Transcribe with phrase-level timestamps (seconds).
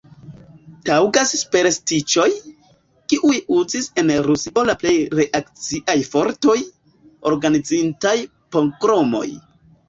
[0.89, 2.25] Taŭgas superstiĉoj,
[3.13, 6.57] kiujn uzis en Rusio la plej reakciaj fortoj,
[7.33, 8.17] organizintaj
[8.57, 9.39] pogromojn.